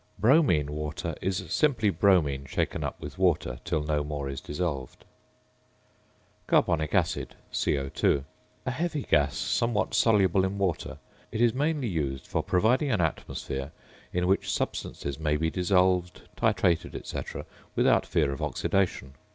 ~"Bromine 0.17 0.71
Water"~ 0.71 1.13
is 1.21 1.45
simply 1.53 1.91
bromine 1.91 2.45
shaken 2.47 2.83
up 2.83 2.99
with 2.99 3.19
water 3.19 3.59
till 3.63 3.83
no 3.83 4.03
more 4.03 4.27
is 4.29 4.41
dissolved. 4.41 5.05
~Carbonic 6.47 6.95
Acid~, 6.95 7.35
CO_. 7.53 8.23
A 8.65 8.71
heavy 8.71 9.03
gas, 9.03 9.37
somewhat 9.37 9.93
soluble 9.93 10.43
in 10.43 10.57
water; 10.57 10.97
it 11.31 11.39
is 11.39 11.53
mainly 11.53 11.87
used 11.87 12.25
for 12.25 12.41
providing 12.41 12.89
an 12.91 12.99
atmosphere 12.99 13.71
in 14.11 14.25
which 14.25 14.51
substances 14.51 15.19
may 15.19 15.37
be 15.37 15.51
dissolved, 15.51 16.23
titrated, 16.35 16.99
&c., 17.05 17.19
without 17.75 18.03
fear 18.07 18.31
of 18.31 18.41
oxidation. 18.41 19.13